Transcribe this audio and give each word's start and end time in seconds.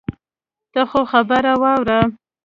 ته 0.73 0.81
خو 0.89 1.01
خبره 1.11 1.53
واوره. 1.61 1.99